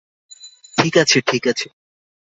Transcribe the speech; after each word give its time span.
ঠিক 0.77 0.93
আছে, 0.97 1.17
ঠিক 1.21 1.43
আছে। 1.47 1.67